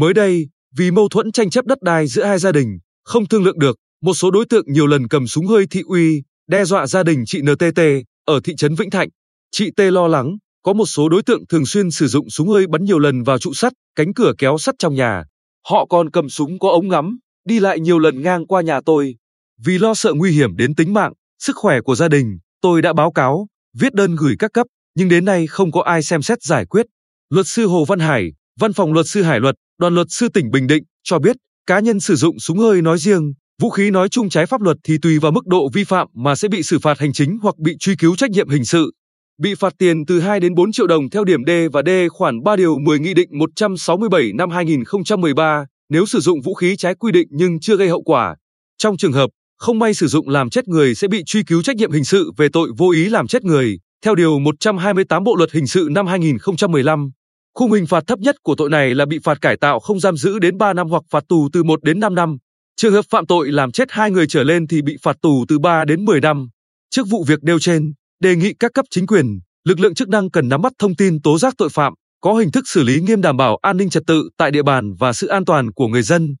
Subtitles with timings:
[0.00, 3.44] Mới đây, vì mâu thuẫn tranh chấp đất đai giữa hai gia đình, không thương
[3.44, 6.86] lượng được, một số đối tượng nhiều lần cầm súng hơi thị uy, đe dọa
[6.86, 7.80] gia đình chị NTT
[8.24, 9.08] ở thị trấn Vĩnh Thạnh.
[9.50, 12.66] Chị T lo lắng, có một số đối tượng thường xuyên sử dụng súng hơi
[12.66, 15.24] bắn nhiều lần vào trụ sắt, cánh cửa kéo sắt trong nhà.
[15.68, 19.16] Họ còn cầm súng có ống ngắm, đi lại nhiều lần ngang qua nhà tôi.
[19.64, 22.92] Vì lo sợ nguy hiểm đến tính mạng, sức khỏe của gia đình, tôi đã
[22.92, 23.46] báo cáo,
[23.78, 26.86] viết đơn gửi các cấp, nhưng đến nay không có ai xem xét giải quyết.
[27.30, 30.50] Luật sư Hồ Văn Hải, Văn phòng Luật sư Hải luật, Đoàn luật sư tỉnh
[30.50, 33.32] Bình Định cho biết, cá nhân sử dụng súng hơi nói riêng,
[33.62, 36.34] vũ khí nói chung trái pháp luật thì tùy vào mức độ vi phạm mà
[36.34, 38.92] sẽ bị xử phạt hành chính hoặc bị truy cứu trách nhiệm hình sự.
[39.42, 42.42] Bị phạt tiền từ 2 đến 4 triệu đồng theo điểm D và D khoản
[42.42, 47.12] 3 điều 10 Nghị định 167 năm 2013 nếu sử dụng vũ khí trái quy
[47.12, 48.36] định nhưng chưa gây hậu quả.
[48.78, 51.76] Trong trường hợp không may sử dụng làm chết người sẽ bị truy cứu trách
[51.76, 55.52] nhiệm hình sự về tội vô ý làm chết người, theo điều 128 Bộ luật
[55.52, 57.10] hình sự năm 2015.
[57.58, 60.16] Khung hình phạt thấp nhất của tội này là bị phạt cải tạo không giam
[60.16, 62.36] giữ đến 3 năm hoặc phạt tù từ 1 đến 5 năm.
[62.76, 65.58] Trường hợp phạm tội làm chết hai người trở lên thì bị phạt tù từ
[65.58, 66.48] 3 đến 10 năm.
[66.90, 67.92] Trước vụ việc nêu trên,
[68.22, 71.22] đề nghị các cấp chính quyền, lực lượng chức năng cần nắm bắt thông tin
[71.22, 74.02] tố giác tội phạm, có hình thức xử lý nghiêm đảm bảo an ninh trật
[74.06, 76.34] tự tại địa bàn và sự an toàn của người dân.